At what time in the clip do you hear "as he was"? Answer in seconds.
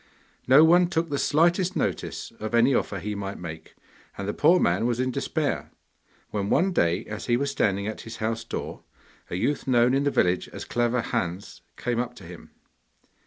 7.05-7.51